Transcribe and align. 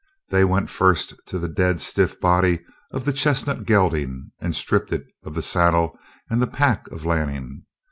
They 0.29 0.43
went 0.43 0.71
first 0.71 1.13
to 1.27 1.37
the 1.37 1.47
dead, 1.47 1.79
stiff 1.79 2.19
body 2.19 2.65
of 2.89 3.05
the 3.05 3.13
chestnut 3.13 3.65
gelding 3.67 4.31
and 4.41 4.55
stripped 4.55 4.91
it 4.91 5.05
of 5.23 5.35
the 5.35 5.43
saddle 5.43 5.95
and 6.27 6.41
the 6.41 6.47
pack 6.47 6.87
of 6.87 7.05
Lanning. 7.05 7.67